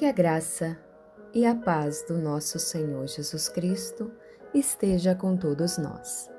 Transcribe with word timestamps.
Que 0.00 0.06
a 0.06 0.12
graça 0.12 0.78
e 1.34 1.44
a 1.44 1.54
paz 1.54 2.02
do 2.08 2.16
nosso 2.16 2.58
Senhor 2.58 3.06
Jesus 3.06 3.50
Cristo 3.50 4.10
esteja 4.54 5.14
com 5.14 5.36
todos 5.36 5.76
nós. 5.76 6.30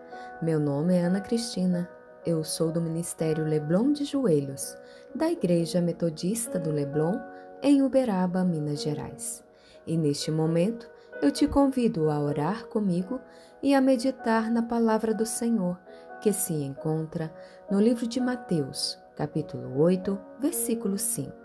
Meu 0.42 0.60
nome 0.60 0.96
é 0.96 1.04
Ana 1.04 1.22
Cristina, 1.22 1.88
eu 2.26 2.44
sou 2.44 2.72
do 2.72 2.82
Ministério 2.82 3.46
Leblon 3.46 3.94
de 3.94 4.04
Joelhos, 4.04 4.76
da 5.14 5.30
Igreja 5.30 5.80
Metodista 5.80 6.58
do 6.58 6.72
Leblon, 6.72 7.20
em 7.62 7.84
Uberaba, 7.84 8.44
Minas 8.44 8.82
Gerais. 8.82 9.44
E 9.86 9.96
neste 9.96 10.32
momento 10.32 10.90
eu 11.22 11.30
te 11.30 11.48
convido 11.48 12.10
a 12.10 12.20
orar 12.20 12.66
comigo 12.66 13.22
e 13.62 13.76
a 13.76 13.80
meditar 13.80 14.50
na 14.50 14.64
palavra 14.64 15.14
do 15.14 15.24
Senhor, 15.24 15.80
que 16.20 16.34
se 16.34 16.56
encontra 16.56 17.32
no 17.70 17.80
livro 17.80 18.08
de 18.08 18.20
Mateus, 18.20 18.98
capítulo 19.16 19.80
8, 19.80 20.18
versículo 20.40 20.98
5. 20.98 21.41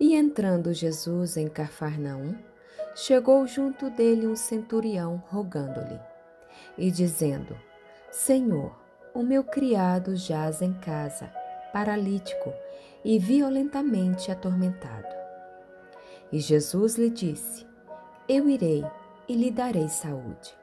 E 0.00 0.14
entrando 0.14 0.72
Jesus 0.72 1.36
em 1.36 1.48
Cafarnaum, 1.48 2.34
chegou 2.94 3.46
junto 3.46 3.90
dele 3.90 4.26
um 4.26 4.36
centurião 4.36 5.22
rogando-lhe 5.28 6.00
e 6.76 6.90
dizendo: 6.90 7.56
Senhor, 8.10 8.76
o 9.14 9.22
meu 9.22 9.44
criado 9.44 10.16
jaz 10.16 10.62
em 10.62 10.72
casa, 10.72 11.30
paralítico 11.72 12.52
e 13.04 13.18
violentamente 13.18 14.30
atormentado. 14.30 15.14
E 16.30 16.38
Jesus 16.38 16.96
lhe 16.96 17.10
disse: 17.10 17.66
Eu 18.28 18.48
irei 18.48 18.84
e 19.28 19.34
lhe 19.34 19.50
darei 19.50 19.88
saúde. 19.88 20.56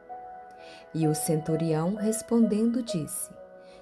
E 0.93 1.07
o 1.07 1.13
centurião 1.13 1.95
respondendo 1.95 2.81
disse: 2.81 3.31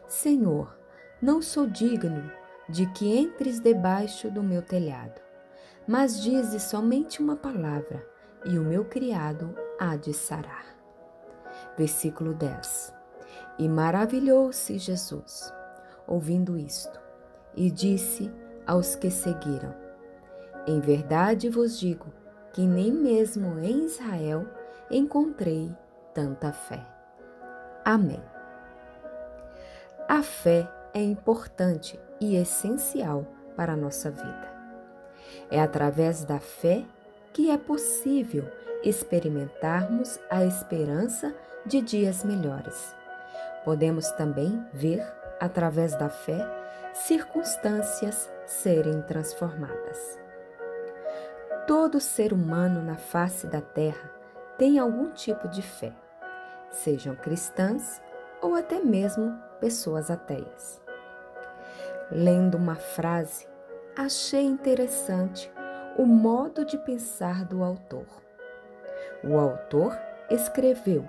Senhor, 0.07 0.77
não 1.21 1.41
sou 1.41 1.65
digno 1.65 2.29
de 2.69 2.85
que 2.91 3.17
entres 3.17 3.59
debaixo 3.59 4.29
do 4.29 4.43
meu 4.43 4.61
telhado 4.61 5.26
mas 5.87 6.21
dize 6.21 6.59
somente 6.59 7.21
uma 7.21 7.35
palavra, 7.35 8.05
e 8.45 8.59
o 8.59 8.63
meu 8.63 8.85
criado 8.85 9.55
há 9.79 9.95
de 9.95 10.13
sarar. 10.13 10.65
Versículo 11.77 12.33
10. 12.33 12.93
E 13.57 13.67
maravilhou-se 13.67 14.77
Jesus, 14.77 15.53
ouvindo 16.05 16.57
isto, 16.57 16.99
e 17.55 17.71
disse 17.71 18.31
aos 18.65 18.95
que 18.95 19.09
seguiram: 19.09 19.73
Em 20.67 20.79
verdade 20.79 21.49
vos 21.49 21.79
digo 21.79 22.13
que 22.53 22.67
nem 22.67 22.91
mesmo 22.91 23.59
em 23.59 23.85
Israel 23.85 24.45
encontrei 24.91 25.75
tanta 26.13 26.51
fé. 26.51 26.85
Amém. 27.83 28.21
A 30.07 30.21
fé 30.21 30.69
é 30.93 31.01
importante 31.01 31.99
e 32.19 32.35
essencial 32.35 33.25
para 33.55 33.73
a 33.73 33.77
nossa 33.77 34.09
vida. 34.11 34.56
É 35.49 35.59
através 35.59 36.23
da 36.23 36.39
fé 36.39 36.83
que 37.33 37.49
é 37.49 37.57
possível 37.57 38.45
experimentarmos 38.83 40.19
a 40.29 40.45
esperança 40.45 41.33
de 41.65 41.81
dias 41.81 42.23
melhores. 42.23 42.95
Podemos 43.63 44.09
também 44.11 44.65
ver, 44.73 45.05
através 45.39 45.95
da 45.95 46.09
fé, 46.09 46.39
circunstâncias 46.93 48.29
serem 48.45 49.01
transformadas. 49.01 50.17
Todo 51.67 51.99
ser 51.99 52.31
humano 52.31 52.81
na 52.81 52.95
face 52.95 53.45
da 53.45 53.61
terra 53.61 54.09
tem 54.57 54.79
algum 54.79 55.11
tipo 55.11 55.47
de 55.49 55.61
fé, 55.61 55.91
sejam 56.71 57.15
cristãs 57.15 58.01
ou 58.41 58.55
até 58.55 58.79
mesmo 58.79 59.37
pessoas 59.59 60.09
ateias. 60.09 60.81
Lendo 62.09 62.55
uma 62.55 62.75
frase 62.75 63.45
achei 63.97 64.43
interessante 64.43 65.51
o 65.97 66.05
modo 66.05 66.63
de 66.63 66.77
pensar 66.77 67.43
do 67.43 67.63
autor. 67.63 68.05
O 69.23 69.39
autor 69.39 69.97
escreveu 70.29 71.07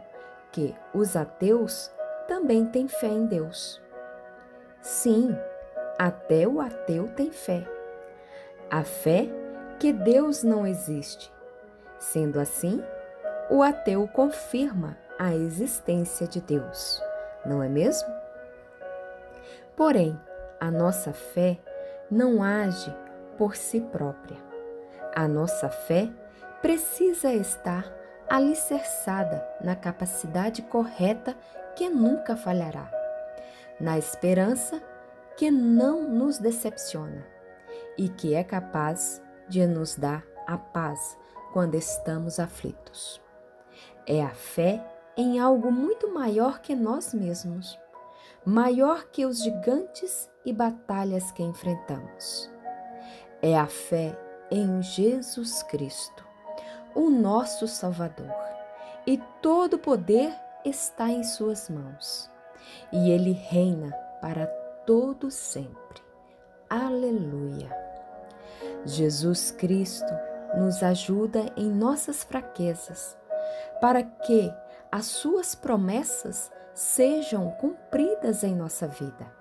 que 0.51 0.75
os 0.95 1.15
ateus 1.15 1.93
também 2.27 2.65
têm 2.65 2.89
fé 2.89 3.09
em 3.09 3.27
Deus. 3.27 3.83
Sim, 4.81 5.37
até 5.99 6.49
o 6.49 6.63
ateu 6.63 7.09
tem 7.09 7.31
fé. 7.31 7.69
A 8.71 8.83
fé 8.83 9.29
que 9.79 9.93
Deus 9.93 10.43
não 10.43 10.67
existe. 10.67 11.31
Sendo 11.99 12.41
assim, 12.41 12.83
o 13.51 13.63
ateu 13.63 14.09
confirma 14.09 14.97
a 15.19 15.35
existência 15.35 16.27
de 16.27 16.41
Deus, 16.41 17.03
não 17.45 17.63
é 17.63 17.69
mesmo? 17.69 18.09
Porém, 19.77 20.19
a 20.59 20.71
nossa 20.71 21.13
fé 21.13 21.59
não 22.11 22.43
age 22.43 22.95
por 23.37 23.57
si 23.57 23.81
própria. 23.81 24.39
A 25.15 25.27
nossa 25.29 25.69
fé 25.69 26.11
precisa 26.61 27.33
estar 27.33 27.93
alicerçada 28.29 29.47
na 29.63 29.75
capacidade 29.75 30.63
correta 30.63 31.37
que 31.77 31.89
nunca 31.89 32.37
falhará, 32.37 32.91
na 33.81 33.99
esperança 33.99 34.83
que 35.37 35.51
não 35.51 36.03
nos 36.03 36.39
decepciona 36.39 37.25
e 37.97 38.09
que 38.09 38.35
é 38.35 38.43
capaz 38.43 39.23
de 39.49 39.67
nos 39.67 39.97
dar 39.97 40.25
a 40.47 40.59
paz 40.59 41.17
quando 41.53 41.75
estamos 41.75 42.39
aflitos. 42.39 43.21
É 44.07 44.23
a 44.23 44.31
fé 44.31 44.85
em 45.17 45.39
algo 45.39 45.71
muito 45.71 46.13
maior 46.13 46.61
que 46.61 46.75
nós 46.75 47.15
mesmos 47.15 47.79
maior 48.45 49.09
que 49.13 49.27
os 49.27 49.43
gigantes 49.43 50.31
e 50.49 50.53
batalhas 50.53 51.31
que 51.31 51.43
enfrentamos. 51.43 52.51
É 53.43 53.57
a 53.57 53.67
fé 53.67 54.19
em 54.51 54.83
Jesus 54.83 55.63
Cristo, 55.65 56.27
o 56.95 57.11
nosso 57.11 57.69
Salvador, 57.69 58.33
e 59.07 59.19
todo 59.43 59.75
o 59.75 59.79
poder 59.79 60.35
está 60.65 61.11
em 61.11 61.23
Suas 61.23 61.69
mãos, 61.69 62.31
e 62.91 63.11
Ele 63.11 63.33
reina 63.33 63.93
para 64.23 64.47
todo 64.87 65.31
sempre. 65.31 66.03
Aleluia! 66.71 67.71
Jesus 68.87 69.51
Cristo 69.51 70.13
nos 70.57 70.83
ajuda 70.83 71.45
em 71.59 71.71
nossas 71.71 72.25
fraquezas, 72.25 73.19
para 73.83 74.03
que 74.03 74.51
as 74.91 75.05
Suas 75.05 75.55
promessas 75.55 76.51
sejam 76.73 77.51
cumpridas 77.51 78.43
em 78.43 78.55
nossa 78.55 78.89
vida. 78.89 79.38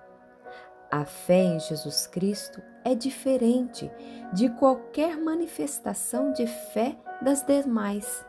A 0.90 1.04
fé 1.04 1.42
em 1.42 1.60
Jesus 1.60 2.06
Cristo 2.06 2.62
é 2.82 2.94
diferente 2.94 3.90
de 4.32 4.48
qualquer 4.48 5.18
manifestação 5.18 6.32
de 6.32 6.46
fé 6.46 6.96
das 7.20 7.42
demais. 7.42 8.24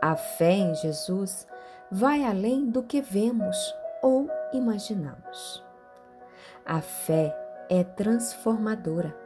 A 0.00 0.16
fé 0.16 0.54
em 0.54 0.74
Jesus 0.74 1.46
vai 1.88 2.24
além 2.24 2.66
do 2.68 2.82
que 2.82 3.00
vemos 3.00 3.56
ou 4.02 4.28
imaginamos. 4.52 5.64
A 6.66 6.80
fé 6.80 7.36
é 7.68 7.84
transformadora, 7.84 9.16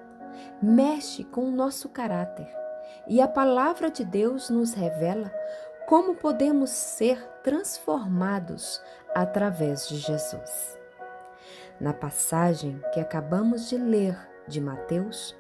mexe 0.61 1.25
com 1.25 1.49
o 1.49 1.51
nosso 1.51 1.89
caráter 1.89 2.49
e 3.09 3.19
a 3.19 3.29
palavra 3.29 3.91
de 3.91 4.05
Deus 4.05 4.51
nos 4.51 4.75
revela 4.75 5.33
como 5.87 6.17
podemos 6.17 6.69
ser 6.69 7.19
transformados 7.43 8.83
através 9.15 9.89
de 9.89 9.97
Jesus. 9.97 10.86
Na 11.81 11.93
passagem 11.93 12.81
que 12.93 13.01
acabamos 13.01 13.69
de 13.69 13.77
ler 13.77 14.17
de 14.47 14.61
Mateus, 14.61 15.37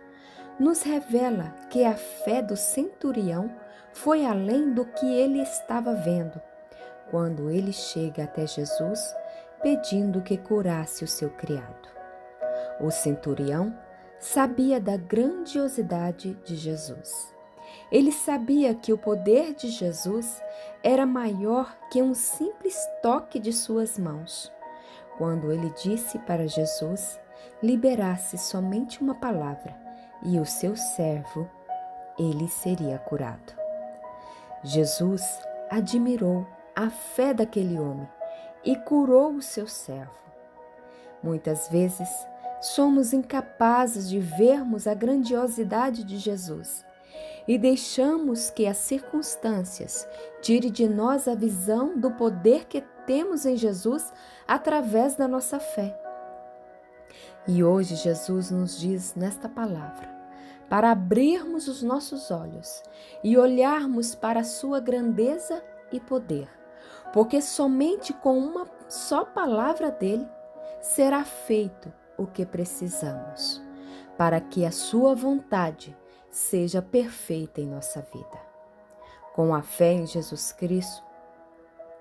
nos 0.58 0.82
revela 0.82 1.54
que 1.70 1.84
a 1.84 1.94
fé 1.94 2.42
do 2.42 2.56
centurião 2.56 3.50
foi 3.92 4.24
além 4.24 4.72
do 4.72 4.84
que 4.84 5.06
ele 5.06 5.41
estava 5.41 5.94
vendo, 5.94 6.41
quando 7.10 7.50
ele 7.50 7.72
chega 7.72 8.24
até 8.24 8.47
Jesus 8.47 9.14
pedindo 9.62 10.22
que 10.22 10.36
curasse 10.36 11.02
o 11.04 11.08
seu 11.08 11.30
criado. 11.30 11.88
O 12.80 12.91
centurião 12.91 13.76
sabia 14.18 14.80
da 14.80 14.97
grandiosidade 14.97 16.34
de 16.44 16.56
Jesus 16.56 17.36
ele 17.91 18.10
sabia 18.10 18.74
que 18.74 18.92
o 18.92 18.98
poder 18.98 19.54
de 19.54 19.68
Jesus 19.68 20.42
era 20.82 21.06
maior 21.06 21.77
que 21.91 22.03
um 22.03 22.15
simples 22.15 22.77
toque 23.03 23.39
de 23.39 23.53
suas 23.53 23.98
mãos. 23.98 24.53
Quando 25.18 25.51
ele 25.53 25.71
disse 25.83 26.18
para 26.21 26.47
Jesus 26.47 27.18
liberasse 27.63 28.36
somente 28.36 29.01
uma 29.01 29.15
palavra 29.15 29.74
e 30.22 30.39
o 30.39 30.45
seu 30.45 30.77
servo, 30.77 31.48
ele 32.18 32.48
seria 32.48 32.98
curado. 32.98 33.54
Jesus 34.63 35.22
admirou 35.71 36.47
a 36.74 36.91
fé 36.91 37.33
daquele 37.33 37.78
homem 37.78 38.09
e 38.65 38.77
curou 38.77 39.33
o 39.33 39.42
seu 39.42 39.66
servo. 39.66 40.10
Muitas 41.22 41.68
vezes 41.68 42.09
somos 42.60 43.13
incapazes 43.13 44.09
de 44.09 44.18
vermos 44.18 44.86
a 44.86 44.95
grandiosidade 44.95 46.04
de 46.04 46.18
Jesus 46.18 46.84
e 47.47 47.57
deixamos 47.57 48.51
que 48.51 48.66
as 48.66 48.77
circunstâncias 48.78 50.07
tire 50.42 50.68
de 50.68 50.89
nós 50.89 51.28
a 51.28 51.34
visão 51.34 51.98
do 51.98 52.10
poder 52.10 52.66
que 52.66 52.83
temos 53.06 53.47
em 53.47 53.56
Jesus 53.56 54.12
através 54.47 55.14
da 55.14 55.26
nossa 55.26 55.58
fé. 55.58 55.98
E 57.48 57.62
hoje 57.62 57.94
Jesus 57.94 58.50
nos 58.50 58.78
diz 58.78 59.14
nesta 59.14 59.48
palavra 59.48 60.14
para 60.68 60.91
abrirmos 60.91 61.68
os 61.68 61.82
nossos 61.82 62.30
olhos 62.30 62.82
e 63.22 63.38
olharmos 63.38 64.14
para 64.14 64.41
a 64.41 64.44
sua 64.44 64.80
grandeza 64.80 65.62
e 65.92 66.00
poder, 66.00 66.48
porque 67.12 67.41
somente 67.41 68.12
com 68.12 68.36
uma 68.36 68.66
só 68.88 69.24
palavra 69.24 69.91
dele 69.91 70.26
será 70.80 71.24
feito 71.24 71.92
o 72.18 72.26
que 72.26 72.44
precisamos, 72.44 73.62
para 74.18 74.41
que 74.41 74.64
a 74.64 74.72
sua 74.72 75.14
vontade 75.14 75.97
seja 76.30 76.82
perfeita 76.82 77.60
em 77.60 77.66
nossa 77.66 78.00
vida. 78.12 78.47
Com 79.34 79.54
a 79.54 79.62
fé 79.62 79.92
em 79.92 80.06
Jesus 80.06 80.50
Cristo, 80.53 81.05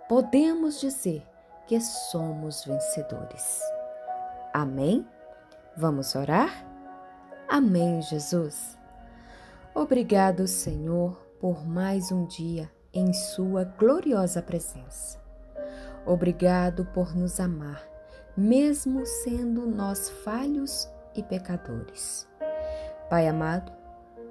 podemos 0.08 0.80
dizer 0.80 1.26
que 1.68 1.80
somos 1.82 2.64
vencedores. 2.64 3.62
Amém? 4.54 5.06
Vamos 5.76 6.16
orar? 6.16 6.66
Amém, 7.48 8.02
Jesus. 8.02 8.78
Obrigado, 9.74 10.48
Senhor, 10.48 11.18
por 11.40 11.66
mais 11.66 12.12
um 12.12 12.26
dia 12.26 12.72
em 12.94 13.12
Sua 13.14 13.64
gloriosa 13.64 14.42
presença. 14.42 15.20
Obrigado 16.06 16.86
por 16.86 17.16
nos 17.16 17.40
amar, 17.40 17.84
mesmo 18.38 19.06
sendo 19.06 19.66
nós 19.66 20.10
falhos 20.24 20.90
e 21.16 21.24
pecadores. 21.24 22.28
Pai 23.10 23.28
amado, 23.28 23.72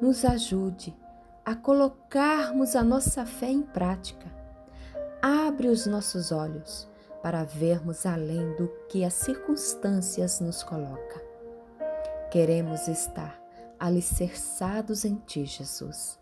nos 0.01 0.25
ajude 0.25 0.97
a 1.45 1.55
colocarmos 1.55 2.75
a 2.75 2.83
nossa 2.83 3.27
fé 3.27 3.51
em 3.51 3.63
prática. 3.63 4.44
Abre 5.27 5.69
os 5.69 5.87
nossos 5.87 6.31
olhos 6.33 6.87
para 7.23 7.45
vermos 7.45 8.05
além 8.05 8.55
do 8.57 8.69
que 8.91 9.03
as 9.07 9.15
circunstâncias 9.15 10.39
nos 10.39 10.63
colocam. 10.63 11.23
Queremos 12.31 12.87
estar 12.89 13.43
alicerçados 13.81 15.03
em 15.03 15.15
Ti, 15.15 15.47
Jesus, 15.47 16.19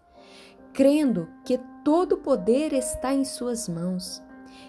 crendo 0.73 1.29
que 1.45 1.59
todo 1.85 2.13
o 2.13 2.19
poder 2.19 2.73
está 2.73 3.13
em 3.13 3.25
Suas 3.25 3.69
mãos 3.69 4.23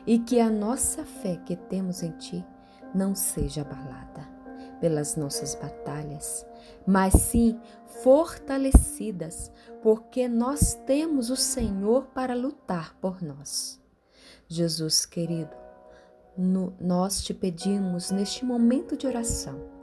e 0.08 0.18
que 0.18 0.40
a 0.40 0.50
nossa 0.50 1.06
fé 1.06 1.40
que 1.46 1.56
temos 1.56 2.02
em 2.02 2.10
Ti 2.14 2.44
não 2.92 3.14
seja 3.14 3.62
abalada 3.62 4.28
pelas 4.80 5.16
nossas 5.16 5.54
batalhas, 5.54 6.44
mas 6.88 7.14
sim 7.14 7.62
fortalecidas, 8.02 9.52
porque 9.84 10.28
nós 10.28 10.74
temos 10.88 11.30
o 11.30 11.36
Senhor 11.36 12.08
para 12.08 12.34
lutar 12.34 12.96
por 13.00 13.22
nós. 13.22 13.83
Jesus 14.48 15.06
querido, 15.06 15.56
no, 16.38 16.74
nós 16.80 17.24
te 17.24 17.34
pedimos 17.34 18.12
neste 18.12 18.44
momento 18.44 18.98
de 18.98 19.08
oração 19.08 19.74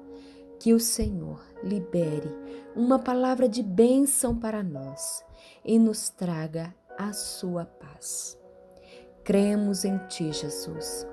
que 0.59 0.75
o 0.75 0.79
Senhor 0.79 1.43
libere 1.65 2.31
uma 2.77 2.99
palavra 2.99 3.49
de 3.49 3.63
bênção 3.63 4.39
para 4.39 4.63
nós 4.63 5.25
e 5.65 5.79
nos 5.79 6.11
traga 6.11 6.75
a 6.99 7.13
sua 7.13 7.65
paz. 7.65 8.39
Cremos 9.25 9.85
em 9.85 9.99
Ti, 10.07 10.33
Jesus, 10.33 11.07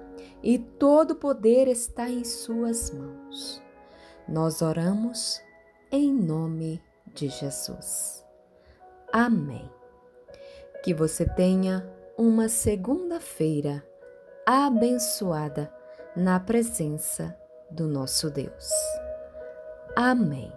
e 0.44 0.60
todo 0.60 1.16
poder 1.16 1.68
está 1.68 2.10
em 2.10 2.26
Suas 2.26 2.92
mãos. 2.92 3.62
Nós 4.28 4.62
oramos 4.62 5.42
em 5.92 6.14
nome 6.14 6.84
de 7.14 7.30
Jesus. 7.30 8.26
Amém. 9.14 9.72
Que 10.84 10.94
você 10.94 11.26
tenha 11.26 11.90
uma 12.18 12.50
segunda-feira 12.50 13.84
abençoada 14.44 15.72
na 16.16 16.40
presença 16.40 17.38
do 17.70 17.88
nosso 17.88 18.32
Deus. 18.32 18.72
Amém. 19.96 20.52